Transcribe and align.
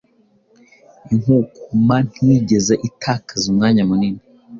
Inkukuma 1.11 1.95
ntiyigeze 2.07 2.73
itakaza 2.89 3.43
umwanya 3.51 3.81
munini 3.89 4.21